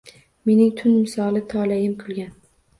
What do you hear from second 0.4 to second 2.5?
Mening tun misoli toleim kulgan.